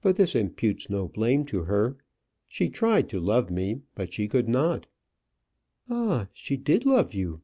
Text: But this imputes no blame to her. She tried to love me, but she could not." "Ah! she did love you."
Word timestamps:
But 0.00 0.16
this 0.16 0.34
imputes 0.34 0.88
no 0.88 1.08
blame 1.08 1.44
to 1.44 1.64
her. 1.64 1.98
She 2.48 2.70
tried 2.70 3.10
to 3.10 3.20
love 3.20 3.50
me, 3.50 3.82
but 3.94 4.10
she 4.14 4.26
could 4.26 4.48
not." 4.48 4.86
"Ah! 5.90 6.28
she 6.32 6.56
did 6.56 6.86
love 6.86 7.12
you." 7.12 7.42